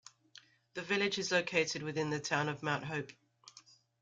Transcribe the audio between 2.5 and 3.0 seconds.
Mount